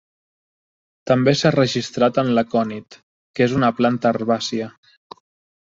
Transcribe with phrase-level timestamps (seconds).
[1.11, 2.99] També s'ha registrat en l'acònit,
[3.39, 4.73] que és una planta herbàcia.